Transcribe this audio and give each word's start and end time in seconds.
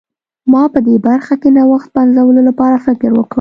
ما 0.51 0.63
په 0.73 0.79
دې 0.87 0.95
برخه 1.07 1.33
کې 1.41 1.49
نوښت 1.55 1.89
پنځولو 1.97 2.41
لپاره 2.49 2.75
فکر 2.85 3.09
وکړ. 3.15 3.29